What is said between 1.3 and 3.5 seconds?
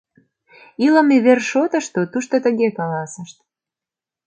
шотышто тушто тыге каласышт: